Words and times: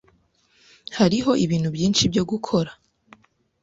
Hariho 0.97 1.31
ibintu 1.45 1.69
byinshi 1.75 2.03
byo 2.11 2.23
gukora. 2.31 2.71